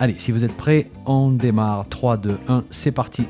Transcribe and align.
Allez, 0.00 0.16
si 0.16 0.30
vous 0.30 0.44
êtes 0.44 0.56
prêts, 0.56 0.86
on 1.06 1.32
démarre. 1.32 1.88
3, 1.88 2.18
2, 2.18 2.38
1, 2.46 2.64
c'est 2.70 2.92
parti. 2.92 3.26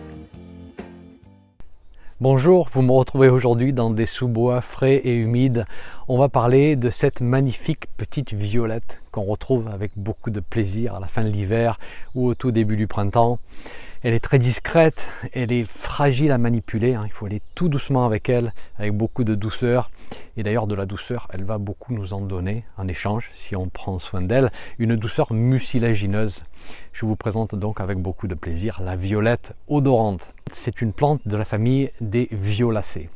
Bonjour, 2.21 2.69
vous 2.75 2.83
me 2.83 2.93
retrouvez 2.93 3.31
aujourd'hui 3.31 3.73
dans 3.73 3.89
des 3.89 4.05
sous-bois 4.05 4.61
frais 4.61 4.97
et 4.97 5.15
humides. 5.15 5.65
On 6.09 6.19
va 6.19 6.29
parler 6.29 6.77
de 6.77 6.91
cette 6.91 7.23
magnifique 7.23 7.87
petite 7.97 8.35
violette 8.35 9.01
qu'on 9.13 9.23
retrouve 9.23 9.69
avec 9.69 9.93
beaucoup 9.97 10.29
de 10.29 10.41
plaisir 10.41 10.95
à 10.95 11.01
la 11.01 11.07
fin 11.07 11.25
de 11.25 11.31
l'hiver 11.31 11.79
ou 12.15 12.27
au 12.27 12.35
tout 12.35 12.51
début 12.51 12.77
du 12.77 12.87
printemps. 12.87 13.39
Elle 14.03 14.13
est 14.13 14.21
très 14.21 14.39
discrète, 14.39 15.09
elle 15.33 15.53
est 15.53 15.65
fragile 15.65 16.33
à 16.33 16.39
manipuler, 16.39 16.95
hein. 16.95 17.05
il 17.07 17.13
faut 17.13 17.25
aller 17.25 17.41
tout 17.55 17.71
doucement 17.71 18.05
avec 18.05 18.29
elle, 18.29 18.53
avec 18.79 18.93
beaucoup 18.93 19.25
de 19.25 19.35
douceur. 19.35 19.91
Et 20.39 20.45
d'ailleurs 20.45 20.69
de 20.69 20.77
la 20.77 20.87
douceur, 20.87 21.27
elle 21.33 21.43
va 21.43 21.59
beaucoup 21.59 21.93
nous 21.93 22.13
en 22.13 22.21
donner 22.21 22.63
en 22.77 22.87
échange, 22.87 23.29
si 23.35 23.57
on 23.57 23.69
prend 23.69 23.99
soin 23.99 24.23
d'elle, 24.23 24.53
une 24.79 24.95
douceur 24.95 25.33
mucilagineuse. 25.33 26.45
Je 26.93 27.07
vous 27.07 27.17
présente 27.17 27.57
donc 27.57 27.81
avec 27.81 27.99
beaucoup 27.99 28.29
de 28.29 28.37
plaisir 28.37 28.81
la 28.81 28.95
violette 28.95 29.57
odorante. 29.67 30.33
C'est 30.53 30.81
une 30.81 30.93
plante 30.93 31.27
de 31.27 31.37
la 31.37 31.45
famille 31.45 31.91
des 32.01 32.29
violacées. 32.31 33.11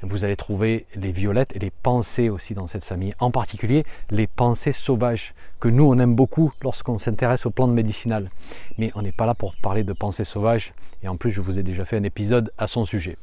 Vous 0.00 0.24
allez 0.24 0.36
trouver 0.36 0.86
les 0.94 1.12
violettes 1.12 1.54
et 1.54 1.58
les 1.58 1.70
pensées 1.70 2.30
aussi 2.30 2.54
dans 2.54 2.66
cette 2.66 2.84
famille, 2.84 3.14
en 3.18 3.30
particulier 3.30 3.84
les 4.08 4.26
pensées 4.26 4.72
sauvages, 4.72 5.34
que 5.60 5.68
nous 5.68 5.84
on 5.84 5.98
aime 5.98 6.14
beaucoup 6.14 6.52
lorsqu'on 6.62 6.96
s'intéresse 6.96 7.44
aux 7.44 7.50
plantes 7.50 7.72
médicinales. 7.72 8.30
Mais 8.78 8.92
on 8.94 9.02
n'est 9.02 9.12
pas 9.12 9.26
là 9.26 9.34
pour 9.34 9.56
parler 9.56 9.84
de 9.84 9.92
pensées 9.92 10.24
sauvages, 10.24 10.72
et 11.02 11.08
en 11.08 11.18
plus 11.18 11.30
je 11.30 11.42
vous 11.42 11.58
ai 11.58 11.62
déjà 11.62 11.84
fait 11.84 11.98
un 11.98 12.02
épisode 12.02 12.50
à 12.56 12.66
son 12.66 12.86
sujet. 12.86 13.18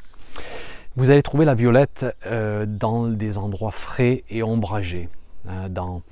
Vous 0.95 1.09
allez 1.09 1.23
trouver 1.23 1.43
la 1.43 1.55
violette 1.55 2.05
euh, 2.27 2.67
dans 2.67 3.07
des 3.07 3.39
endroits 3.39 3.71
frais 3.71 4.23
et 4.29 4.43
ombragés, 4.43 5.09
hein, 5.49 5.67
dans, 5.67 6.03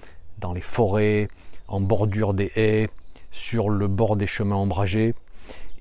les 0.56 0.62
forêts, 0.62 1.28
en 1.68 1.80
bordure 1.80 2.34
des 2.34 2.52
haies, 2.56 2.90
sur 3.30 3.70
le 3.70 3.86
bord 3.86 4.16
des 4.16 4.26
chemins 4.26 4.56
ombragés. 4.56 5.14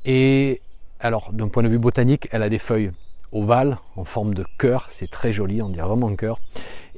Et 0.05 0.61
alors, 1.01 1.33
d'un 1.33 1.49
point 1.49 1.63
de 1.63 1.69
vue 1.69 1.79
botanique, 1.79 2.29
elle 2.31 2.43
a 2.43 2.51
des 2.51 2.59
feuilles 2.59 2.91
ovale 3.33 3.79
en 3.97 4.05
forme 4.05 4.35
de 4.35 4.45
cœur, 4.59 4.89
c'est 4.91 5.11
très 5.11 5.33
joli, 5.33 5.63
on 5.63 5.71
dirait 5.71 5.89
vraiment 5.89 6.09
un 6.09 6.17
cœur. 6.17 6.39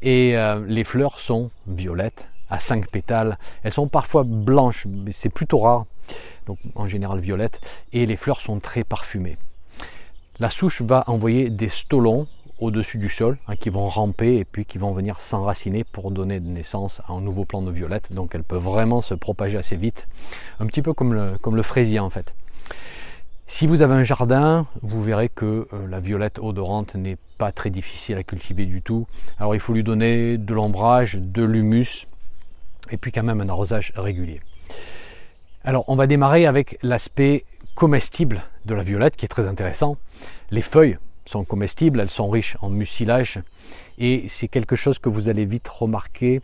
Et 0.00 0.36
euh, 0.36 0.64
les 0.66 0.82
fleurs 0.82 1.20
sont 1.20 1.52
violettes 1.68 2.28
à 2.50 2.58
5 2.58 2.90
pétales. 2.90 3.38
Elles 3.62 3.72
sont 3.72 3.86
parfois 3.86 4.24
blanches, 4.24 4.86
mais 4.88 5.12
c'est 5.12 5.28
plutôt 5.28 5.58
rare, 5.58 5.86
donc 6.46 6.58
en 6.74 6.88
général 6.88 7.20
violettes, 7.20 7.60
et 7.92 8.06
les 8.06 8.16
fleurs 8.16 8.40
sont 8.40 8.58
très 8.58 8.82
parfumées. 8.82 9.36
La 10.42 10.50
souche 10.50 10.82
va 10.82 11.04
envoyer 11.06 11.50
des 11.50 11.68
stolons 11.68 12.26
au-dessus 12.58 12.98
du 12.98 13.08
sol 13.08 13.38
hein, 13.46 13.54
qui 13.54 13.70
vont 13.70 13.86
ramper 13.86 14.38
et 14.38 14.44
puis 14.44 14.64
qui 14.64 14.76
vont 14.76 14.90
venir 14.90 15.20
s'enraciner 15.20 15.84
pour 15.84 16.10
donner 16.10 16.40
naissance 16.40 17.00
à 17.06 17.12
un 17.12 17.20
nouveau 17.20 17.44
plant 17.44 17.62
de 17.62 17.70
violette. 17.70 18.12
Donc 18.12 18.34
elle 18.34 18.42
peut 18.42 18.56
vraiment 18.56 19.02
se 19.02 19.14
propager 19.14 19.56
assez 19.56 19.76
vite, 19.76 20.08
un 20.58 20.66
petit 20.66 20.82
peu 20.82 20.94
comme 20.94 21.14
le, 21.14 21.38
comme 21.40 21.54
le 21.54 21.62
fraisier 21.62 22.00
en 22.00 22.10
fait. 22.10 22.34
Si 23.46 23.68
vous 23.68 23.82
avez 23.82 23.94
un 23.94 24.02
jardin, 24.02 24.66
vous 24.82 25.00
verrez 25.00 25.28
que 25.28 25.68
euh, 25.72 25.86
la 25.88 26.00
violette 26.00 26.40
odorante 26.40 26.96
n'est 26.96 27.18
pas 27.38 27.52
très 27.52 27.70
difficile 27.70 28.16
à 28.16 28.24
cultiver 28.24 28.66
du 28.66 28.82
tout. 28.82 29.06
Alors 29.38 29.54
il 29.54 29.60
faut 29.60 29.74
lui 29.74 29.84
donner 29.84 30.38
de 30.38 30.54
l'ombrage, 30.54 31.18
de 31.20 31.44
l'humus 31.44 32.08
et 32.90 32.96
puis 32.96 33.12
quand 33.12 33.22
même 33.22 33.42
un 33.42 33.48
arrosage 33.48 33.92
régulier. 33.94 34.40
Alors 35.62 35.84
on 35.86 35.94
va 35.94 36.08
démarrer 36.08 36.46
avec 36.46 36.78
l'aspect 36.82 37.44
comestible 37.74 38.42
de 38.64 38.74
la 38.74 38.82
violette 38.82 39.16
qui 39.16 39.24
est 39.24 39.28
très 39.28 39.46
intéressant. 39.48 39.96
Les 40.50 40.62
feuilles 40.62 40.98
sont 41.24 41.44
comestibles, 41.44 42.00
elles 42.00 42.10
sont 42.10 42.28
riches 42.28 42.56
en 42.60 42.70
mucilage 42.70 43.40
et 43.98 44.26
c'est 44.28 44.48
quelque 44.48 44.76
chose 44.76 44.98
que 44.98 45.08
vous 45.08 45.28
allez 45.28 45.44
vite 45.44 45.68
remarquer. 45.68 46.40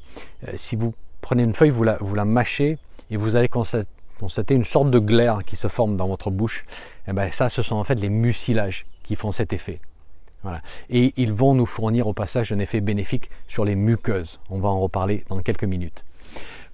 Euh, 0.47 0.53
si 0.56 0.77
vous 0.77 0.94
prenez 1.21 1.43
une 1.43 1.55
feuille, 1.55 1.71
vous 1.71 1.84
la, 1.84 2.25
mâchez 2.25 2.78
et 3.11 3.17
vous 3.17 3.37
allez 3.37 3.49
constater 3.49 4.55
une 4.55 4.65
sorte 4.65 4.91
de 4.91 4.99
glaire 4.99 5.41
qui 5.44 5.56
se 5.56 5.69
forme 5.69 5.97
dans 5.97 6.09
votre 6.09 6.31
bouche, 6.31 6.65
et 7.06 7.11
eh 7.11 7.12
ben 7.12 7.31
ça, 7.31 7.49
ce 7.49 7.62
sont 7.62 7.77
en 7.77 7.84
fait 7.84 7.94
les 7.94 8.11
mucilages 8.11 8.87
qui 9.03 9.17
font 9.17 9.33
cet 9.33 9.53
effet. 9.53 9.81
Et 10.88 11.12
ils 11.17 11.33
vont 11.33 11.55
nous 11.55 11.67
fournir 11.67 12.06
au 12.06 12.12
passage 12.12 12.53
un 12.53 12.59
effet 12.59 12.81
bénéfique 12.81 13.31
sur 13.49 13.65
les 13.65 13.75
muqueuses. 13.75 14.41
On 14.50 14.61
va 14.61 14.69
en 14.69 14.81
reparler 14.81 15.25
dans 15.28 15.41
quelques 15.41 15.65
minutes. 15.65 16.05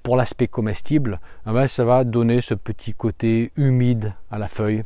Pour 0.04 0.16
l'aspect 0.18 0.48
comestible, 0.48 1.18
eh 1.46 1.50
ben 1.50 1.66
ça 1.66 1.82
va 1.82 2.04
donner 2.04 2.42
ce 2.42 2.52
petit 2.52 2.92
côté 2.92 3.52
humide 3.56 4.12
à 4.30 4.38
la 4.38 4.48
feuille. 4.48 4.82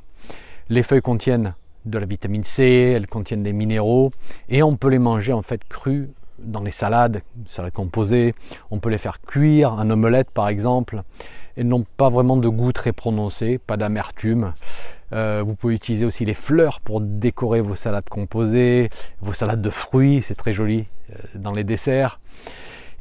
Les 0.68 0.84
feuilles 0.84 1.02
contiennent 1.02 1.54
de 1.86 1.98
la 1.98 2.06
vitamine 2.06 2.44
C, 2.44 2.92
elles 2.94 3.08
contiennent 3.08 3.42
des 3.42 3.52
minéraux 3.52 4.12
et 4.48 4.62
on 4.62 4.76
peut 4.76 4.86
les 4.86 5.00
manger 5.00 5.32
en 5.32 5.42
fait 5.42 5.64
crues 5.68 6.08
dans 6.38 6.62
les 6.62 6.70
salades, 6.70 7.22
salades 7.48 7.72
composées. 7.72 8.32
On 8.70 8.78
peut 8.78 8.90
les 8.90 8.98
faire 8.98 9.20
cuire 9.20 9.72
en 9.72 9.90
omelette 9.90 10.30
par 10.30 10.46
exemple. 10.46 11.02
Elles 11.56 11.66
n'ont 11.66 11.84
pas 11.96 12.10
vraiment 12.10 12.36
de 12.36 12.48
goût 12.48 12.70
très 12.70 12.92
prononcé, 12.92 13.58
pas 13.58 13.76
d'amertume. 13.76 14.52
Euh, 15.12 15.42
vous 15.44 15.56
pouvez 15.56 15.74
utiliser 15.74 16.04
aussi 16.04 16.26
les 16.26 16.34
fleurs 16.34 16.78
pour 16.78 17.00
décorer 17.00 17.60
vos 17.60 17.74
salades 17.74 18.08
composées, 18.08 18.88
vos 19.20 19.32
salades 19.32 19.62
de 19.62 19.70
fruits, 19.70 20.22
c'est 20.22 20.36
très 20.36 20.52
joli 20.52 20.86
euh, 21.10 21.16
dans 21.34 21.52
les 21.52 21.64
desserts. 21.64 22.20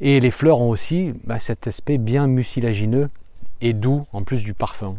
Et 0.00 0.20
les 0.20 0.30
fleurs 0.30 0.60
ont 0.60 0.70
aussi 0.70 1.12
bah, 1.24 1.38
cet 1.38 1.66
aspect 1.66 1.98
bien 1.98 2.26
mucilagineux 2.26 3.10
et 3.60 3.72
doux 3.72 4.06
en 4.12 4.22
plus 4.22 4.42
du 4.42 4.54
parfum. 4.54 4.96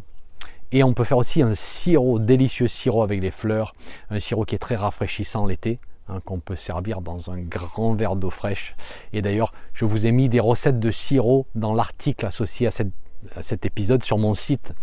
Et 0.72 0.84
on 0.84 0.94
peut 0.94 1.04
faire 1.04 1.18
aussi 1.18 1.42
un 1.42 1.56
sirop, 1.56 2.20
délicieux 2.20 2.68
sirop 2.68 3.02
avec 3.02 3.22
les 3.22 3.32
fleurs, 3.32 3.74
un 4.10 4.20
sirop 4.20 4.46
qui 4.46 4.56
est 4.56 4.60
très 4.60 4.76
rafraîchissant 4.76 5.46
l'été, 5.46 5.80
hein, 6.10 6.22
qu'on 6.26 6.40
peut 6.40 6.56
servir 6.56 7.02
dans 7.02 7.32
un 7.32 7.40
grand 7.40 7.96
verre 7.96 8.16
d'eau 8.16 8.30
fraîche. 8.30 8.76
Et 9.14 9.22
d'ailleurs, 9.22 9.52
je 9.74 9.86
vous 9.86 10.06
ai 10.06 10.12
mis 10.12 10.30
des 10.30 10.40
recettes 10.40 10.80
de 10.80 10.92
sirop 10.92 11.48
dans 11.56 11.74
l'article 11.74 12.26
associé 12.26 12.68
à 12.68 13.42
cet 13.42 13.66
épisode 13.66 14.04
sur 14.04 14.18
mon 14.18 14.36
site. 14.36 14.74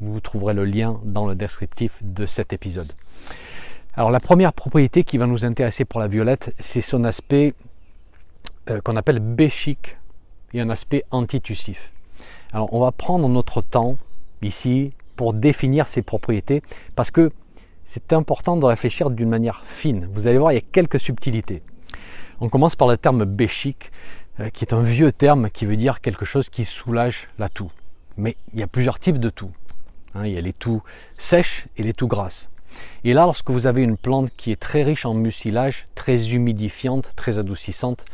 Vous 0.00 0.20
trouverez 0.20 0.52
le 0.52 0.64
lien 0.64 1.00
dans 1.04 1.26
le 1.26 1.34
descriptif 1.34 1.96
de 2.02 2.26
cet 2.26 2.52
épisode. 2.52 2.92
Alors 3.94 4.10
la 4.10 4.20
première 4.20 4.52
propriété 4.52 5.04
qui 5.04 5.18
va 5.18 5.26
nous 5.26 5.44
intéresser 5.44 5.84
pour 5.84 6.00
la 6.00 6.06
violette, 6.06 6.54
c'est 6.58 6.80
son 6.80 7.04
aspect 7.04 7.54
euh, 8.70 8.80
qu'on 8.80 8.96
appelle 8.96 9.18
béchique 9.18 9.96
et 10.54 10.60
un 10.60 10.70
aspect 10.70 11.04
antitussif. 11.10 11.92
Alors 12.52 12.72
on 12.72 12.80
va 12.80 12.92
prendre 12.92 13.28
notre 13.28 13.60
temps 13.60 13.96
ici 14.42 14.92
pour 15.16 15.34
définir 15.34 15.86
ces 15.86 16.02
propriétés 16.02 16.62
parce 16.96 17.10
que 17.10 17.30
c'est 17.84 18.12
important 18.12 18.56
de 18.56 18.64
réfléchir 18.64 19.10
d'une 19.10 19.28
manière 19.28 19.62
fine. 19.64 20.08
Vous 20.12 20.26
allez 20.28 20.38
voir, 20.38 20.52
il 20.52 20.56
y 20.56 20.58
a 20.58 20.64
quelques 20.72 21.00
subtilités. 21.00 21.62
On 22.40 22.48
commence 22.48 22.76
par 22.76 22.88
le 22.88 22.96
terme 22.96 23.24
béchique, 23.24 23.90
euh, 24.38 24.48
qui 24.48 24.64
est 24.64 24.72
un 24.72 24.82
vieux 24.82 25.12
terme 25.12 25.50
qui 25.50 25.66
veut 25.66 25.76
dire 25.76 26.00
quelque 26.00 26.24
chose 26.24 26.48
qui 26.48 26.64
soulage 26.64 27.28
la 27.38 27.48
toux. 27.48 27.70
Mais 28.16 28.36
il 28.54 28.60
y 28.60 28.62
a 28.62 28.66
plusieurs 28.66 28.98
types 28.98 29.18
de 29.18 29.28
toux. 29.28 29.50
Hein, 30.14 30.26
il 30.26 30.32
y 30.32 30.38
a 30.38 30.40
les 30.40 30.52
toux 30.52 30.82
sèches 31.18 31.66
et 31.76 31.82
les 31.82 31.92
toux 31.92 32.06
grasses. 32.06 32.48
Et 33.04 33.12
là, 33.12 33.22
lorsque 33.22 33.50
vous 33.50 33.66
avez 33.66 33.82
une 33.82 33.96
plante 33.96 34.30
qui 34.36 34.52
est 34.52 34.60
très 34.60 34.82
riche 34.82 35.04
en 35.04 35.14
mucilage, 35.14 35.86
très 35.94 36.32
humidifiante, 36.32 37.10
très 37.16 37.38
adoucissante, 37.38 38.04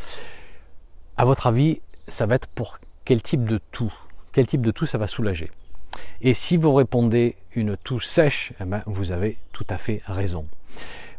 à 1.17 1.25
votre 1.25 1.47
avis, 1.47 1.81
ça 2.09 2.27
va 2.27 2.35
être 2.35 2.49
pour 2.49 2.79
quel 3.05 3.23
type 3.23 3.45
de 3.45 3.59
toux 3.73 3.93
Quel 4.33 4.47
type 4.47 4.61
de 4.61 4.71
toux 4.71 4.87
ça 4.87 4.99
va 4.99 5.07
soulager? 5.07 5.51
Et 6.21 6.35
si 6.35 6.57
vous 6.57 6.75
répondez 6.75 7.37
une 7.55 7.77
toux 7.77 8.01
sèche, 8.01 8.53
eh 8.61 8.65
ben, 8.65 8.83
vous 8.87 9.13
avez 9.13 9.39
tout 9.53 9.65
à 9.71 9.79
fait 9.79 10.03
raison. 10.07 10.45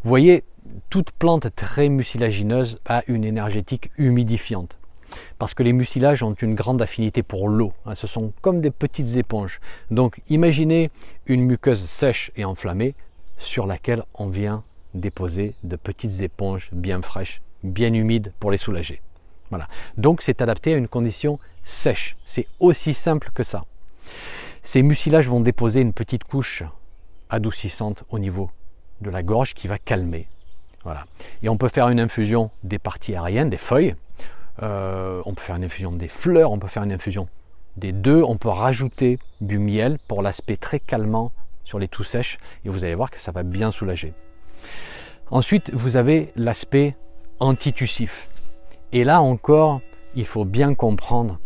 Vous 0.04 0.10
voyez, 0.10 0.44
toute 0.90 1.12
plante 1.12 1.54
très 1.56 1.90
mucilagineuse 1.90 2.80
a 2.86 3.04
une 3.08 3.24
énergétique 3.24 3.90
humidifiante 3.98 4.78
parce 5.40 5.54
que 5.54 5.64
les 5.64 5.74
mucilages 5.74 6.22
ont 6.22 6.34
une 6.34 6.54
grande 6.54 6.82
affinité 6.82 7.24
pour 7.24 7.48
l'eau. 7.50 7.74
Hein, 7.86 7.96
ce 7.96 8.08
sont 8.08 8.34
comme 8.42 8.62
des 8.62 8.72
petites 8.72 9.16
éponges. 9.16 9.60
Donc 9.90 10.22
imaginez 10.30 10.92
une 11.26 11.46
muqueuse 11.46 11.80
sèche 11.80 12.32
et 12.36 12.46
enflammée 12.46 12.94
sur 13.38 13.66
laquelle 13.66 14.04
on 14.14 14.28
vient 14.28 14.64
déposer 14.94 15.56
de 15.64 15.76
petites 15.76 16.22
éponges 16.22 16.70
bien 16.72 17.02
fraîches, 17.02 17.42
bien 17.64 17.94
humides 17.94 18.34
pour 18.40 18.52
les 18.52 18.58
soulager. 18.58 19.02
Donc 19.98 20.22
c'est 20.22 20.42
adapté 20.42 20.74
à 20.74 20.78
une 20.78 20.88
condition 20.88 21.40
sèche. 21.66 22.16
C'est 22.26 22.48
aussi 22.60 22.94
simple 22.94 23.32
que 23.34 23.44
ça. 23.44 23.66
Ces 24.64 24.82
mucilages 24.82 25.28
vont 25.28 25.42
déposer 25.42 25.82
une 25.82 25.94
petite 25.94 26.24
couche 26.24 26.64
adoucissante 27.30 28.04
au 28.10 28.20
niveau 28.20 28.50
de 29.02 29.10
la 29.10 29.24
gorge 29.24 29.54
qui 29.54 29.68
va 29.68 29.78
calmer. 29.78 30.28
Et 31.44 31.50
on 31.50 31.58
peut 31.58 31.68
faire 31.68 31.90
une 31.90 32.00
infusion 32.00 32.50
des 32.64 32.80
parties 32.80 33.14
aériennes, 33.14 33.50
des 33.50 33.58
feuilles, 33.58 33.96
euh, 34.64 35.22
on 35.26 35.34
peut 35.34 35.44
faire 35.44 35.56
une 35.56 35.66
infusion 35.66 35.92
des 35.92 36.08
fleurs, 36.08 36.52
on 36.52 36.60
peut 36.60 36.68
faire 36.68 36.84
une 36.84 36.92
infusion 36.92 37.28
des 37.76 37.92
deux. 37.92 38.24
On 38.24 38.38
peut 38.38 38.50
rajouter 38.50 39.20
du 39.42 39.60
miel 39.60 39.98
pour 40.08 40.22
l'aspect 40.22 40.58
très 40.58 40.80
calmant 40.80 41.32
sur 41.64 41.80
les 41.80 41.88
toux 41.88 42.04
sèches 42.04 42.38
et 42.66 42.70
vous 42.70 42.84
allez 42.84 42.96
voir 42.96 43.12
que 43.12 43.20
ça 43.20 43.32
va 43.32 43.44
bien 43.44 43.72
soulager. 43.72 44.14
Ensuite, 45.30 45.72
vous 45.74 45.98
avez 45.98 46.32
l'aspect 46.36 46.96
antitussif. 47.40 48.30
Et 48.94 49.04
là 49.04 49.22
encore, 49.22 49.82
il 50.16 50.26
faut 50.26 50.46
bien 50.46 50.74
comprendre, 50.74 51.40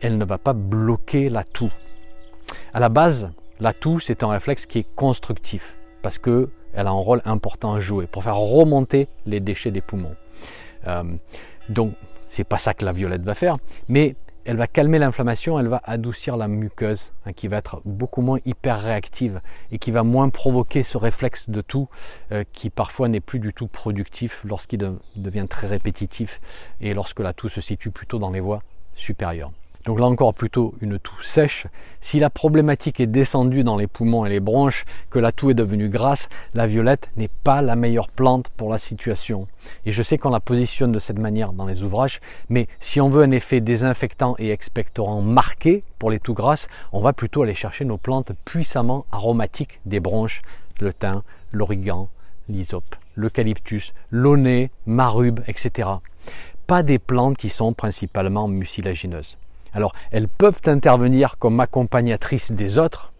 elle 0.00 0.18
ne 0.18 0.24
va 0.24 0.38
pas 0.38 0.52
bloquer 0.52 1.28
la 1.28 1.44
toux. 1.44 1.72
À 2.72 2.80
la 2.80 2.88
base, 2.88 3.30
la 3.60 3.72
toux, 3.72 4.00
c'est 4.00 4.22
un 4.22 4.28
réflexe 4.28 4.66
qui 4.66 4.80
est 4.80 4.94
constructif 4.94 5.76
parce 6.02 6.18
qu'elle 6.18 6.48
a 6.74 6.88
un 6.88 6.90
rôle 6.90 7.22
important 7.24 7.74
à 7.74 7.80
jouer 7.80 8.06
pour 8.06 8.24
faire 8.24 8.36
remonter 8.36 9.08
les 9.26 9.40
déchets 9.40 9.70
des 9.70 9.80
poumons. 9.80 10.14
Euh, 10.86 11.04
donc, 11.68 11.92
c'est 12.28 12.44
pas 12.44 12.58
ça 12.58 12.74
que 12.74 12.84
la 12.84 12.92
violette 12.92 13.22
va 13.22 13.34
faire, 13.34 13.56
mais 13.88 14.14
elle 14.46 14.56
va 14.56 14.68
calmer 14.68 15.00
l'inflammation, 15.00 15.58
elle 15.58 15.66
va 15.66 15.82
adoucir 15.84 16.36
la 16.36 16.46
muqueuse, 16.46 17.12
hein, 17.24 17.32
qui 17.32 17.48
va 17.48 17.56
être 17.56 17.82
beaucoup 17.84 18.22
moins 18.22 18.38
hyper 18.44 18.80
réactive 18.80 19.40
et 19.72 19.78
qui 19.78 19.90
va 19.90 20.04
moins 20.04 20.28
provoquer 20.28 20.84
ce 20.84 20.96
réflexe 20.96 21.50
de 21.50 21.60
tout 21.60 21.88
euh, 22.30 22.44
qui 22.52 22.70
parfois 22.70 23.08
n'est 23.08 23.20
plus 23.20 23.40
du 23.40 23.52
tout 23.52 23.66
productif 23.66 24.42
lorsqu'il 24.44 24.92
devient 25.16 25.46
très 25.50 25.66
répétitif 25.66 26.40
et 26.80 26.94
lorsque 26.94 27.20
la 27.20 27.32
toux 27.32 27.48
se 27.48 27.60
situe 27.60 27.90
plutôt 27.90 28.20
dans 28.20 28.30
les 28.30 28.40
voies 28.40 28.62
supérieures. 28.94 29.50
Donc 29.86 30.00
là 30.00 30.06
encore 30.06 30.34
plutôt 30.34 30.74
une 30.80 30.98
toux 30.98 31.22
sèche. 31.22 31.68
Si 32.00 32.18
la 32.18 32.28
problématique 32.28 32.98
est 32.98 33.06
descendue 33.06 33.62
dans 33.62 33.76
les 33.76 33.86
poumons 33.86 34.26
et 34.26 34.28
les 34.28 34.40
bronches, 34.40 34.84
que 35.10 35.20
la 35.20 35.30
toux 35.30 35.50
est 35.50 35.54
devenue 35.54 35.88
grasse, 35.88 36.28
la 36.54 36.66
violette 36.66 37.08
n'est 37.16 37.30
pas 37.44 37.62
la 37.62 37.76
meilleure 37.76 38.08
plante 38.08 38.48
pour 38.56 38.68
la 38.68 38.78
situation. 38.78 39.46
Et 39.84 39.92
je 39.92 40.02
sais 40.02 40.18
qu'on 40.18 40.30
la 40.30 40.40
positionne 40.40 40.90
de 40.90 40.98
cette 40.98 41.20
manière 41.20 41.52
dans 41.52 41.66
les 41.66 41.84
ouvrages, 41.84 42.20
mais 42.48 42.66
si 42.80 43.00
on 43.00 43.08
veut 43.08 43.22
un 43.22 43.30
effet 43.30 43.60
désinfectant 43.60 44.34
et 44.40 44.50
expectorant 44.50 45.22
marqué 45.22 45.84
pour 46.00 46.10
les 46.10 46.18
toux 46.18 46.34
grasses, 46.34 46.66
on 46.92 47.00
va 47.00 47.12
plutôt 47.12 47.44
aller 47.44 47.54
chercher 47.54 47.84
nos 47.84 47.96
plantes 47.96 48.32
puissamment 48.44 49.06
aromatiques 49.12 49.78
des 49.86 50.00
bronches, 50.00 50.42
le 50.80 50.92
thym, 50.92 51.22
l'origan, 51.52 52.08
l'hysope, 52.48 52.96
l'eucalyptus, 53.14 53.94
l'aunay, 54.10 54.72
marube, 54.84 55.40
etc. 55.46 55.90
Pas 56.66 56.82
des 56.82 56.98
plantes 56.98 57.36
qui 57.36 57.50
sont 57.50 57.72
principalement 57.72 58.48
mucilagineuses. 58.48 59.36
Alors, 59.76 59.94
elles 60.10 60.26
peuvent 60.26 60.62
intervenir 60.64 61.36
comme 61.36 61.60
accompagnatrices 61.60 62.50
des 62.50 62.78
autres, 62.78 63.12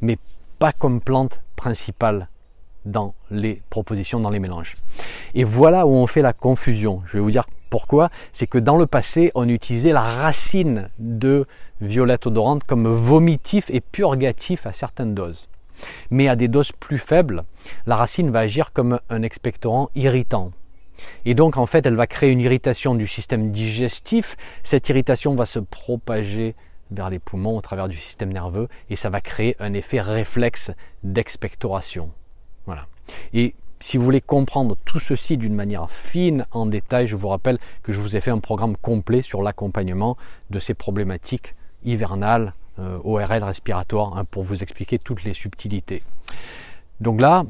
mais 0.00 0.16
pas 0.58 0.72
comme 0.72 1.02
plante 1.02 1.42
principale 1.56 2.28
dans 2.86 3.12
les 3.30 3.60
propositions, 3.68 4.18
dans 4.18 4.30
les 4.30 4.38
mélanges. 4.38 4.76
Et 5.34 5.44
voilà 5.44 5.86
où 5.86 5.90
on 5.90 6.06
fait 6.06 6.22
la 6.22 6.32
confusion. 6.32 7.02
Je 7.04 7.18
vais 7.18 7.22
vous 7.22 7.30
dire 7.30 7.44
pourquoi. 7.68 8.08
C'est 8.32 8.46
que 8.46 8.56
dans 8.56 8.78
le 8.78 8.86
passé, 8.86 9.30
on 9.34 9.46
utilisait 9.46 9.92
la 9.92 10.00
racine 10.00 10.88
de 10.98 11.46
violette 11.82 12.26
odorante 12.26 12.64
comme 12.64 12.88
vomitif 12.88 13.68
et 13.68 13.82
purgatif 13.82 14.66
à 14.66 14.72
certaines 14.72 15.14
doses. 15.14 15.50
Mais 16.08 16.28
à 16.28 16.36
des 16.36 16.48
doses 16.48 16.72
plus 16.72 16.98
faibles, 16.98 17.44
la 17.84 17.96
racine 17.96 18.30
va 18.30 18.38
agir 18.38 18.72
comme 18.72 19.00
un 19.10 19.20
expectorant 19.22 19.90
irritant. 19.94 20.50
Et 21.24 21.34
donc, 21.34 21.56
en 21.56 21.66
fait, 21.66 21.86
elle 21.86 21.96
va 21.96 22.06
créer 22.06 22.30
une 22.30 22.40
irritation 22.40 22.94
du 22.94 23.06
système 23.06 23.50
digestif. 23.50 24.36
Cette 24.62 24.88
irritation 24.88 25.34
va 25.34 25.46
se 25.46 25.58
propager 25.58 26.54
vers 26.90 27.10
les 27.10 27.18
poumons 27.18 27.56
au 27.56 27.60
travers 27.60 27.88
du 27.88 27.96
système 27.96 28.32
nerveux 28.32 28.68
et 28.90 28.96
ça 28.96 29.10
va 29.10 29.20
créer 29.20 29.56
un 29.58 29.72
effet 29.72 30.00
réflexe 30.00 30.70
d'expectoration. 31.02 32.10
Voilà. 32.66 32.86
Et 33.32 33.54
si 33.80 33.98
vous 33.98 34.04
voulez 34.04 34.20
comprendre 34.20 34.76
tout 34.84 35.00
ceci 35.00 35.36
d'une 35.36 35.54
manière 35.54 35.90
fine, 35.90 36.46
en 36.52 36.66
détail, 36.66 37.06
je 37.06 37.16
vous 37.16 37.28
rappelle 37.28 37.58
que 37.82 37.92
je 37.92 38.00
vous 38.00 38.16
ai 38.16 38.20
fait 38.20 38.30
un 38.30 38.38
programme 38.38 38.76
complet 38.76 39.22
sur 39.22 39.42
l'accompagnement 39.42 40.16
de 40.50 40.58
ces 40.58 40.74
problématiques 40.74 41.54
hivernales, 41.84 42.54
euh, 42.78 42.98
ORL 43.04 43.44
respiratoires, 43.44 44.16
hein, 44.16 44.24
pour 44.24 44.42
vous 44.42 44.62
expliquer 44.62 44.98
toutes 44.98 45.24
les 45.24 45.34
subtilités. 45.34 46.02
Donc 47.00 47.20
là, 47.20 47.44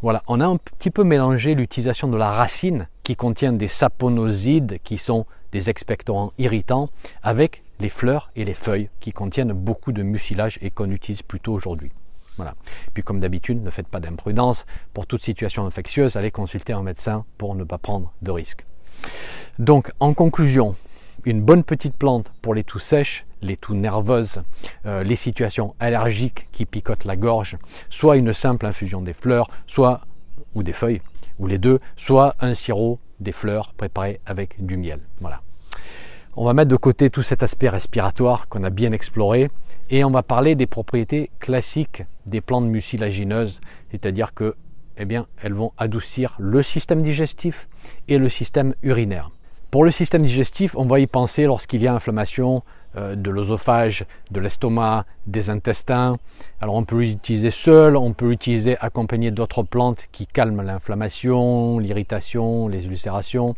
voilà, 0.00 0.22
on 0.28 0.40
a 0.40 0.46
un 0.46 0.56
petit 0.56 0.90
peu 0.90 1.02
mélangé 1.02 1.54
l'utilisation 1.54 2.08
de 2.08 2.16
la 2.16 2.30
racine 2.30 2.88
qui 3.02 3.16
contient 3.16 3.52
des 3.52 3.68
saponosides 3.68 4.78
qui 4.84 4.96
sont 4.96 5.26
des 5.50 5.70
expectorants 5.70 6.32
irritants 6.38 6.90
avec 7.22 7.62
les 7.80 7.88
fleurs 7.88 8.30
et 8.36 8.44
les 8.44 8.54
feuilles 8.54 8.90
qui 9.00 9.12
contiennent 9.12 9.52
beaucoup 9.52 9.92
de 9.92 10.02
mucilage 10.02 10.58
et 10.62 10.70
qu'on 10.70 10.90
utilise 10.90 11.22
plutôt 11.22 11.52
aujourd'hui. 11.52 11.90
Voilà. 12.36 12.54
Puis 12.94 13.02
comme 13.02 13.18
d'habitude, 13.18 13.62
ne 13.62 13.70
faites 13.70 13.88
pas 13.88 13.98
d'imprudence. 13.98 14.64
Pour 14.94 15.06
toute 15.06 15.22
situation 15.22 15.66
infectieuse, 15.66 16.14
allez 16.14 16.30
consulter 16.30 16.72
un 16.72 16.82
médecin 16.82 17.24
pour 17.36 17.56
ne 17.56 17.64
pas 17.64 17.78
prendre 17.78 18.12
de 18.22 18.30
risques. 18.30 18.64
Donc 19.58 19.90
en 19.98 20.14
conclusion, 20.14 20.76
une 21.24 21.42
bonne 21.42 21.64
petite 21.64 21.96
plante 21.96 22.32
pour 22.42 22.54
les 22.54 22.64
toux 22.64 22.78
sèches, 22.78 23.26
les 23.42 23.56
toux 23.56 23.74
nerveuses, 23.74 24.42
euh, 24.86 25.02
les 25.02 25.16
situations 25.16 25.74
allergiques 25.80 26.48
qui 26.52 26.64
picotent 26.66 27.04
la 27.04 27.16
gorge, 27.16 27.56
soit 27.90 28.16
une 28.16 28.32
simple 28.32 28.66
infusion 28.66 29.00
des 29.00 29.12
fleurs, 29.12 29.48
soit 29.66 30.00
ou 30.54 30.62
des 30.62 30.72
feuilles, 30.72 31.00
ou 31.38 31.46
les 31.46 31.58
deux, 31.58 31.78
soit 31.96 32.34
un 32.40 32.54
sirop 32.54 32.98
des 33.20 33.32
fleurs 33.32 33.74
préparé 33.74 34.20
avec 34.26 34.64
du 34.64 34.76
miel. 34.76 35.00
Voilà. 35.20 35.40
On 36.36 36.44
va 36.44 36.54
mettre 36.54 36.70
de 36.70 36.76
côté 36.76 37.10
tout 37.10 37.22
cet 37.22 37.42
aspect 37.42 37.68
respiratoire 37.68 38.48
qu'on 38.48 38.62
a 38.62 38.70
bien 38.70 38.92
exploré 38.92 39.50
et 39.90 40.04
on 40.04 40.10
va 40.10 40.22
parler 40.22 40.54
des 40.54 40.66
propriétés 40.66 41.30
classiques 41.40 42.04
des 42.26 42.40
plantes 42.40 42.66
mucilagineuses, 42.66 43.60
c'est-à-dire 43.90 44.34
que 44.34 44.54
eh 45.00 45.06
elles 45.42 45.54
vont 45.54 45.72
adoucir 45.78 46.34
le 46.38 46.60
système 46.62 47.02
digestif 47.02 47.68
et 48.08 48.18
le 48.18 48.28
système 48.28 48.74
urinaire. 48.82 49.30
Pour 49.70 49.84
le 49.84 49.90
système 49.90 50.22
digestif, 50.22 50.74
on 50.78 50.86
va 50.86 50.98
y 50.98 51.06
penser 51.06 51.44
lorsqu'il 51.44 51.82
y 51.82 51.86
a 51.86 51.92
inflammation 51.92 52.62
euh, 52.96 53.14
de 53.14 53.30
l'œsophage, 53.30 54.06
de 54.30 54.40
l'estomac, 54.40 55.04
des 55.26 55.50
intestins. 55.50 56.16
Alors 56.62 56.74
on 56.74 56.84
peut 56.84 57.00
l'utiliser 57.00 57.50
seul, 57.50 57.94
on 57.94 58.14
peut 58.14 58.30
l'utiliser 58.30 58.78
accompagné 58.80 59.30
d'autres 59.30 59.62
plantes 59.62 60.08
qui 60.10 60.26
calment 60.26 60.62
l'inflammation, 60.62 61.78
l'irritation, 61.80 62.68
les 62.68 62.86
ulcérations. 62.86 63.56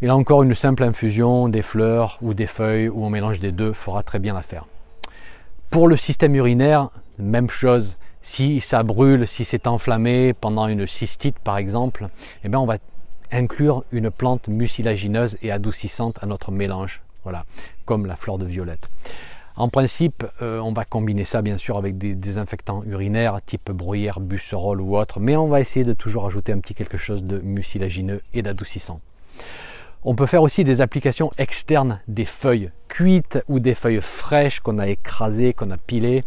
Et 0.00 0.06
là 0.06 0.16
encore, 0.16 0.42
une 0.42 0.54
simple 0.54 0.84
infusion 0.84 1.50
des 1.50 1.60
fleurs 1.60 2.16
ou 2.22 2.32
des 2.32 2.46
feuilles 2.46 2.88
ou 2.88 3.04
un 3.04 3.10
mélange 3.10 3.40
des 3.40 3.52
deux 3.52 3.74
fera 3.74 4.02
très 4.02 4.20
bien 4.20 4.32
l'affaire. 4.32 4.64
Pour 5.68 5.86
le 5.86 5.98
système 5.98 6.34
urinaire, 6.34 6.88
même 7.18 7.50
chose. 7.50 7.98
Si 8.22 8.60
ça 8.60 8.82
brûle, 8.82 9.26
si 9.26 9.44
c'est 9.44 9.66
enflammé 9.66 10.32
pendant 10.32 10.66
une 10.66 10.86
cystite 10.86 11.38
par 11.38 11.58
exemple, 11.58 12.08
eh 12.42 12.48
bien 12.48 12.58
on 12.58 12.66
va 12.66 12.76
inclure 13.32 13.84
une 13.92 14.10
plante 14.10 14.48
mucilagineuse 14.48 15.36
et 15.42 15.50
adoucissante 15.50 16.18
à 16.22 16.26
notre 16.26 16.50
mélange, 16.50 17.00
voilà, 17.22 17.44
comme 17.84 18.06
la 18.06 18.16
fleur 18.16 18.38
de 18.38 18.46
violette. 18.46 18.88
En 19.56 19.68
principe, 19.68 20.24
euh, 20.40 20.58
on 20.60 20.72
va 20.72 20.84
combiner 20.84 21.24
ça 21.24 21.42
bien 21.42 21.58
sûr 21.58 21.76
avec 21.76 21.98
des 21.98 22.14
désinfectants 22.14 22.82
urinaires 22.86 23.40
type 23.44 23.70
bruyère, 23.70 24.20
busserole 24.20 24.80
ou 24.80 24.96
autre, 24.96 25.20
mais 25.20 25.36
on 25.36 25.48
va 25.48 25.60
essayer 25.60 25.84
de 25.84 25.92
toujours 25.92 26.26
ajouter 26.26 26.52
un 26.52 26.60
petit 26.60 26.74
quelque 26.74 26.96
chose 26.96 27.22
de 27.22 27.38
mucilagineux 27.40 28.22
et 28.32 28.42
d'adoucissant. 28.42 29.00
On 30.02 30.14
peut 30.14 30.24
faire 30.24 30.42
aussi 30.42 30.64
des 30.64 30.80
applications 30.80 31.30
externes 31.36 32.00
des 32.08 32.24
feuilles 32.24 32.70
cuites 32.88 33.44
ou 33.48 33.60
des 33.60 33.74
feuilles 33.74 34.00
fraîches 34.00 34.60
qu'on 34.60 34.78
a 34.78 34.88
écrasées, 34.88 35.52
qu'on 35.52 35.70
a 35.70 35.76
pilées. 35.76 36.24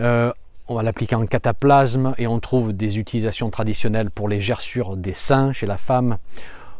Euh, 0.00 0.30
on 0.68 0.74
va 0.74 0.82
l'appliquer 0.82 1.16
en 1.16 1.26
cataplasme 1.26 2.14
et 2.18 2.26
on 2.26 2.40
trouve 2.40 2.72
des 2.72 2.98
utilisations 2.98 3.50
traditionnelles 3.50 4.10
pour 4.10 4.28
les 4.28 4.40
gerçures 4.40 4.96
des 4.96 5.14
seins 5.14 5.52
chez 5.52 5.66
la 5.66 5.78
femme. 5.78 6.18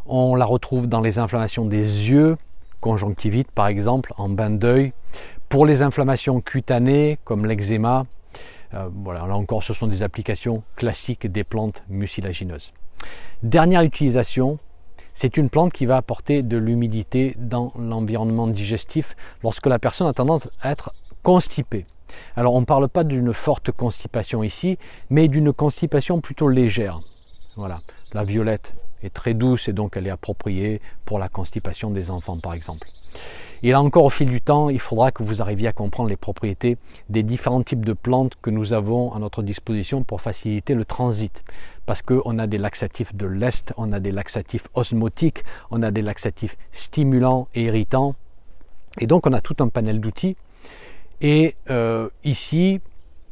On 0.06 0.34
la 0.34 0.44
retrouve 0.44 0.86
dans 0.86 1.00
les 1.00 1.18
inflammations 1.18 1.64
des 1.64 2.10
yeux, 2.10 2.36
conjonctivite 2.80 3.50
par 3.50 3.66
exemple, 3.66 4.12
en 4.18 4.28
bain 4.28 4.50
d'œil. 4.50 4.92
Pour 5.48 5.64
les 5.64 5.80
inflammations 5.80 6.40
cutanées 6.40 7.18
comme 7.24 7.46
l'eczéma, 7.46 8.04
euh, 8.74 8.88
voilà, 8.94 9.26
là 9.26 9.34
encore 9.34 9.62
ce 9.62 9.72
sont 9.72 9.86
des 9.86 10.02
applications 10.02 10.62
classiques 10.76 11.26
des 11.26 11.44
plantes 11.44 11.82
mucilagineuses. 11.88 12.72
Dernière 13.42 13.82
utilisation, 13.82 14.58
c'est 15.14 15.38
une 15.38 15.48
plante 15.48 15.72
qui 15.72 15.86
va 15.86 15.96
apporter 15.96 16.42
de 16.42 16.58
l'humidité 16.58 17.34
dans 17.38 17.72
l'environnement 17.78 18.48
digestif 18.48 19.16
lorsque 19.42 19.66
la 19.66 19.78
personne 19.78 20.06
a 20.06 20.12
tendance 20.12 20.48
à 20.60 20.70
être 20.70 20.92
constipée. 21.22 21.86
Alors 22.36 22.54
on 22.54 22.60
ne 22.60 22.66
parle 22.66 22.88
pas 22.88 23.04
d'une 23.04 23.32
forte 23.32 23.70
constipation 23.72 24.42
ici, 24.42 24.78
mais 25.10 25.28
d'une 25.28 25.52
constipation 25.52 26.20
plutôt 26.20 26.48
légère. 26.48 27.00
Voilà, 27.56 27.80
la 28.12 28.24
violette 28.24 28.74
est 29.02 29.12
très 29.12 29.34
douce 29.34 29.68
et 29.68 29.72
donc 29.72 29.96
elle 29.96 30.06
est 30.06 30.10
appropriée 30.10 30.80
pour 31.04 31.18
la 31.18 31.28
constipation 31.28 31.90
des 31.90 32.10
enfants 32.10 32.38
par 32.38 32.54
exemple. 32.54 32.88
Et 33.62 33.72
là 33.72 33.80
encore 33.80 34.04
au 34.04 34.10
fil 34.10 34.28
du 34.28 34.40
temps, 34.40 34.68
il 34.70 34.78
faudra 34.78 35.10
que 35.10 35.22
vous 35.24 35.42
arriviez 35.42 35.68
à 35.68 35.72
comprendre 35.72 36.08
les 36.08 36.16
propriétés 36.16 36.78
des 37.08 37.24
différents 37.24 37.62
types 37.62 37.84
de 37.84 37.92
plantes 37.92 38.34
que 38.40 38.50
nous 38.50 38.72
avons 38.72 39.12
à 39.12 39.18
notre 39.18 39.42
disposition 39.42 40.04
pour 40.04 40.20
faciliter 40.20 40.74
le 40.74 40.84
transit. 40.84 41.42
Parce 41.84 42.02
qu'on 42.02 42.38
a 42.38 42.46
des 42.46 42.58
laxatifs 42.58 43.14
de 43.14 43.26
l'Est, 43.26 43.72
on 43.76 43.92
a 43.92 43.98
des 43.98 44.12
laxatifs 44.12 44.68
osmotiques, 44.74 45.42
on 45.70 45.82
a 45.82 45.90
des 45.90 46.02
laxatifs 46.02 46.56
stimulants 46.70 47.48
et 47.54 47.64
irritants. 47.64 48.14
Et 49.00 49.06
donc 49.06 49.26
on 49.26 49.32
a 49.32 49.40
tout 49.40 49.56
un 49.58 49.68
panel 49.68 50.00
d'outils 50.00 50.36
et 51.20 51.56
euh, 51.70 52.08
ici, 52.24 52.80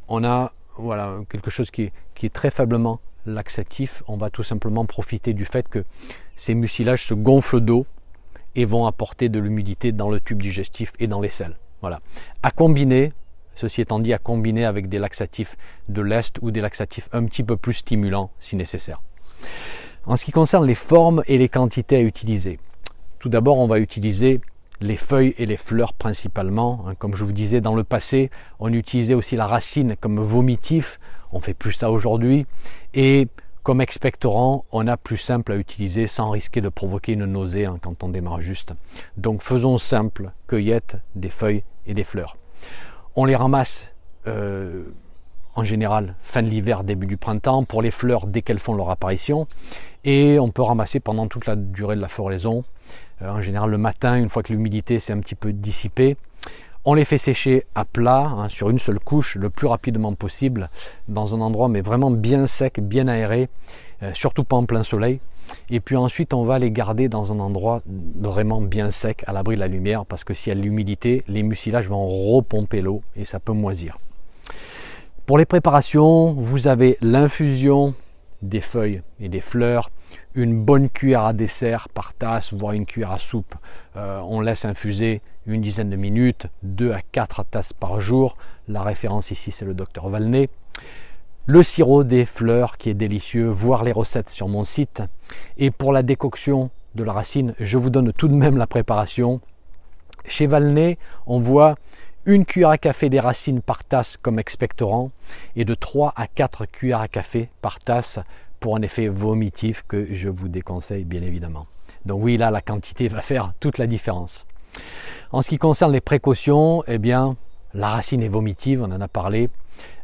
on 0.09 0.25
a 0.25 0.53
voilà, 0.77 1.19
quelque 1.29 1.51
chose 1.51 1.71
qui 1.71 1.91
est, 2.23 2.33
très 2.33 2.51
faiblement 2.51 3.01
laxatif. 3.25 4.03
On 4.09 4.17
va 4.17 4.31
tout 4.31 4.43
simplement 4.43 4.85
profiter 4.85 5.33
du 5.33 5.45
fait 5.45 5.69
que 5.69 5.85
ces 6.37 6.55
mucilages 6.55 7.05
se 7.05 7.15
gonflent 7.15 7.61
d'eau 7.61 7.87
et 8.55 8.65
vont 8.65 8.87
apporter 8.87 9.29
de 9.29 9.39
l'humidité 9.39 9.93
dans 9.93 10.11
le 10.11 10.21
tube 10.21 10.43
digestif 10.43 10.93
et 10.99 11.07
dans 11.07 11.21
les 11.21 11.29
selles. 11.29 11.57
Voilà. 11.81 12.01
À 12.43 12.51
combiner 12.51 13.13
ceci 13.57 13.81
étant 13.81 13.99
dit 13.99 14.13
à 14.13 14.19
combiner 14.19 14.65
avec 14.65 14.89
des 14.89 14.99
laxatifs 14.99 15.57
de 15.89 16.03
l'Est 16.03 16.39
ou 16.43 16.51
des 16.51 16.61
laxatifs 16.61 17.09
un 17.13 17.25
petit 17.25 17.43
peu 17.43 17.57
plus 17.57 17.73
stimulants 17.73 18.31
si 18.39 18.55
nécessaire. 18.55 19.01
En 20.05 20.17
ce 20.17 20.25
qui 20.25 20.31
concerne 20.31 20.67
les 20.67 20.75
formes 20.75 21.23
et 21.27 21.39
les 21.39 21.49
quantités 21.49 21.97
à 21.97 22.01
utiliser, 22.01 22.61
tout 23.19 23.29
d'abord 23.29 23.59
on 23.59 23.67
va 23.67 23.79
utiliser 23.79 24.41
les 24.81 24.97
feuilles 24.97 25.35
et 25.39 25.47
les 25.47 25.57
fleurs 25.57 25.93
principalement. 25.93 26.85
Hein. 26.87 26.95
Comme 26.97 27.15
je 27.15 27.25
vous 27.25 27.33
disais 27.33 27.61
dans 27.61 27.75
le 27.75 27.85
passé, 27.85 28.31
on 28.59 28.73
utilisait 28.73 29.15
aussi 29.15 29.37
la 29.37 29.47
racine 29.47 29.97
comme 30.01 30.21
vomitif, 30.21 30.99
on 31.33 31.41
fait 31.41 31.55
plus 31.55 31.73
ça 31.73 31.91
aujourd'hui. 31.91 32.47
Et 32.95 33.29
comme 33.63 33.81
expectorant, 33.81 34.65
on 34.71 34.87
a 34.87 34.97
plus 34.97 35.17
simple 35.17 35.53
à 35.53 35.57
utiliser 35.57 36.07
sans 36.07 36.31
risquer 36.31 36.61
de 36.61 36.69
provoquer 36.69 37.15
une 37.15 37.25
nausée 37.25 37.67
hein, 37.67 37.79
quand 37.81 38.05
on 38.05 38.09
démarre 38.09 38.41
juste. 38.41 38.75
Donc 39.17 39.43
faisons 39.43 39.79
simple, 39.79 40.31
cueillette 40.47 40.99
des 41.17 41.31
feuilles 41.31 41.65
et 41.87 41.95
des 41.95 42.05
fleurs. 42.05 42.37
On 43.17 43.25
les 43.25 43.35
ramasse 43.35 43.91
euh, 44.29 44.85
en 45.57 45.65
général 45.65 46.15
fin 46.23 46.43
de 46.43 46.49
l'hiver, 46.49 46.85
début 46.85 47.07
du 47.07 47.17
printemps, 47.17 47.65
pour 47.65 47.83
les 47.83 47.91
fleurs 47.91 48.27
dès 48.27 48.43
qu'elles 48.43 48.59
font 48.59 48.75
leur 48.75 48.91
apparition. 48.91 49.49
Et 50.05 50.39
on 50.39 50.51
peut 50.51 50.63
ramasser 50.63 51.01
pendant 51.01 51.27
toute 51.27 51.47
la 51.47 51.57
durée 51.57 51.97
de 51.97 52.01
la 52.01 52.09
floraison, 52.09 52.63
en 53.21 53.41
général 53.41 53.71
le 53.71 53.79
matin, 53.79 54.17
une 54.17 54.29
fois 54.29 54.43
que 54.43 54.53
l'humidité 54.53 54.99
s'est 54.99 55.13
un 55.13 55.21
petit 55.21 55.35
peu 55.35 55.53
dissipée. 55.53 56.17
On 56.85 56.95
les 56.95 57.05
fait 57.05 57.19
sécher 57.19 57.67
à 57.75 57.85
plat, 57.85 58.27
hein, 58.27 58.49
sur 58.49 58.71
une 58.71 58.79
seule 58.79 59.01
couche, 59.01 59.35
le 59.35 59.51
plus 59.51 59.67
rapidement 59.67 60.15
possible, 60.15 60.71
dans 61.09 61.35
un 61.35 61.41
endroit 61.41 61.69
mais 61.69 61.81
vraiment 61.81 62.13
bien 62.13 62.47
sec, 62.47 62.79
bien 62.81 63.09
aéré, 63.09 63.49
euh, 64.03 64.13
surtout 64.15 64.45
pas 64.45 64.57
en 64.57 64.67
plein 64.67 64.85
soleil. 64.85 65.21
Et 65.71 65.81
puis 65.81 65.97
ensuite, 65.97 66.35
on 66.35 66.45
va 66.45 66.59
les 66.59 66.71
garder 66.71 67.09
dans 67.09 67.33
un 67.33 67.41
endroit 67.41 67.83
vraiment 67.87 68.61
bien 68.61 68.91
sec, 68.91 69.25
à 69.27 69.33
l'abri 69.33 69.57
de 69.57 69.61
la 69.61 69.69
lumière, 69.69 70.07
parce 70.07 70.25
que 70.25 70.35
s'il 70.35 70.55
y 70.55 70.57
a 70.57 70.61
l'humidité, 70.61 71.25
les 71.29 71.43
mucilages 71.43 71.89
vont 71.89 72.07
repomper 72.07 72.83
l'eau 72.83 73.03
et 73.17 73.25
ça 73.25 73.41
peut 73.41 73.53
moisir. 73.53 73.99
Pour 75.25 75.39
les 75.39 75.45
préparations, 75.45 76.35
vous 76.35 76.69
avez 76.69 76.99
l'infusion 77.01 77.95
des 78.43 78.61
feuilles 78.61 79.03
et 79.19 79.29
des 79.29 79.41
fleurs, 79.41 79.91
une 80.35 80.63
bonne 80.63 80.89
cuillère 80.91 81.25
à 81.25 81.33
dessert 81.33 81.89
par 81.89 82.15
tasse, 82.15 82.53
voire 82.53 82.73
une 82.73 82.87
cuillère 82.87 83.13
à 83.13 83.19
soupe. 83.19 83.55
Euh, 83.97 84.21
on 84.21 84.41
laisse 84.41 84.65
infuser 84.65 85.23
une 85.47 85.61
dizaine 85.61 85.91
de 85.91 85.97
minutes, 85.97 86.47
2 86.63 86.93
à 86.93 87.01
4 87.13 87.45
tasses 87.45 87.73
par 87.73 88.01
jour. 88.01 88.37
La 88.69 88.83
référence 88.83 89.31
ici, 89.31 89.51
c'est 89.51 89.65
le 89.65 89.75
docteur 89.75 90.09
Valnet. 90.09 90.49
Le 91.47 91.63
sirop 91.63 92.05
des 92.05 92.27
fleurs 92.27 92.77
qui 92.77 92.91
est 92.91 92.95
délicieux, 92.95 93.49
voir 93.49 93.85
les 93.85 93.93
recettes 93.93 94.31
sur 94.31 94.49
mon 94.49 94.65
site. 94.65 95.03
Et 95.59 95.71
pour 95.71 95.93
la 95.93 96.03
décoction 96.03 96.71
de 96.95 97.05
la 97.05 97.13
racine, 97.13 97.55
je 97.61 97.79
vous 97.79 97.91
donne 97.91 98.13
tout 98.13 98.29
de 98.29 98.35
même 98.35 98.57
la 98.57 98.67
préparation. 98.67 99.41
Chez 100.27 100.47
Valnet, 100.47 100.99
on 101.27 101.39
voit 101.39 101.77
une 102.25 102.45
cuillère 102.45 102.71
à 102.71 102.79
café 102.79 103.09
des 103.09 103.21
racines 103.21 103.63
par 103.63 103.85
tasse 103.85 104.17
comme 104.17 104.41
expectorant 104.41 105.13
et 105.55 105.65
de 105.65 105.75
3 105.75 106.13
à 106.17 106.27
4 106.27 106.67
cuillères 106.67 107.01
à 107.01 107.07
café 107.07 107.49
par 107.63 107.79
tasse 107.79 108.19
pour 108.61 108.77
un 108.77 108.83
effet 108.83 109.09
vomitif 109.09 109.85
que 109.87 110.15
je 110.15 110.29
vous 110.29 110.49
déconseille 110.49 111.05
bien 111.05 111.23
évidemment. 111.23 111.67
Donc 112.05 112.23
oui, 112.23 112.37
là, 112.37 112.51
la 112.51 112.61
quantité 112.61 113.09
va 113.09 113.21
faire 113.21 113.53
toute 113.61 113.79
la 113.79 113.87
différence. 113.87 114.47
En 115.33 115.43
ce 115.43 115.49
qui 115.49 115.59
concerne 115.59 115.93
les 115.93 116.01
précautions, 116.01 116.85
eh 116.87 116.99
bien, 116.99 117.37
la 117.75 117.89
racine 117.89 118.23
est 118.23 118.29
vomitive, 118.29 118.83
on 118.83 118.93
en 118.93 119.01
a 119.01 119.09
parlé. 119.09 119.51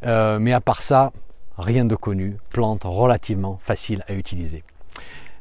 Euh, 0.05 0.39
mais 0.39 0.53
à 0.53 0.61
part 0.61 0.83
ça, 0.83 1.13
rien 1.59 1.85
de 1.85 1.95
connu. 1.95 2.37
Plante 2.51 2.83
relativement 2.85 3.59
facile 3.63 4.05
à 4.09 4.15
utiliser. 4.15 4.65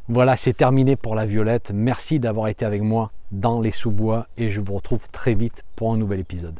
Voilà, 0.07 0.37
c'est 0.37 0.53
terminé 0.53 0.95
pour 0.95 1.15
la 1.15 1.25
violette. 1.25 1.71
Merci 1.73 2.19
d'avoir 2.19 2.47
été 2.47 2.65
avec 2.65 2.81
moi 2.81 3.11
dans 3.31 3.61
les 3.61 3.71
sous-bois 3.71 4.27
et 4.37 4.49
je 4.49 4.61
vous 4.61 4.75
retrouve 4.75 5.07
très 5.11 5.33
vite 5.33 5.63
pour 5.75 5.93
un 5.93 5.97
nouvel 5.97 6.19
épisode. 6.19 6.59